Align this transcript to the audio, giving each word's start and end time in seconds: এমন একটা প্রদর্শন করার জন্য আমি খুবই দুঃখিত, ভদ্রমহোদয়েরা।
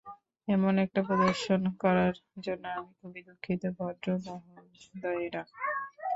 এমন 0.47 0.73
একটা 0.85 1.01
প্রদর্শন 1.07 1.61
করার 1.81 2.13
জন্য 2.45 2.63
আমি 2.75 2.91
খুবই 2.99 3.21
দুঃখিত, 3.27 3.61
ভদ্রমহোদয়েরা। 3.77 5.43